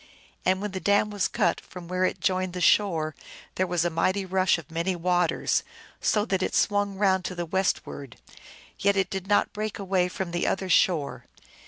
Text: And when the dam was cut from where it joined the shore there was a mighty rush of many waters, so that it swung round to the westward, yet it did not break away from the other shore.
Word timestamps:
And 0.47 0.63
when 0.63 0.71
the 0.71 0.79
dam 0.79 1.11
was 1.11 1.27
cut 1.27 1.61
from 1.61 1.87
where 1.87 2.03
it 2.05 2.19
joined 2.19 2.53
the 2.53 2.59
shore 2.59 3.13
there 3.53 3.67
was 3.67 3.85
a 3.85 3.91
mighty 3.91 4.25
rush 4.25 4.57
of 4.57 4.71
many 4.71 4.95
waters, 4.95 5.61
so 5.99 6.25
that 6.25 6.41
it 6.41 6.55
swung 6.55 6.95
round 6.95 7.23
to 7.25 7.35
the 7.35 7.45
westward, 7.45 8.17
yet 8.79 8.97
it 8.97 9.11
did 9.11 9.27
not 9.27 9.53
break 9.53 9.77
away 9.77 10.07
from 10.07 10.31
the 10.31 10.47
other 10.47 10.69
shore. 10.69 11.27